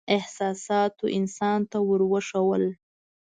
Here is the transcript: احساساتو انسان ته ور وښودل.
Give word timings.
احساساتو 0.17 1.05
انسان 1.17 1.59
ته 1.71 1.77
ور 1.87 2.01
وښودل. 2.11 2.63